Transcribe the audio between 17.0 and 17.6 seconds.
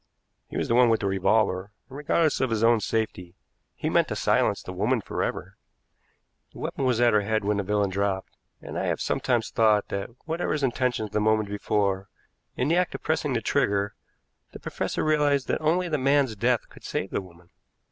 the woman.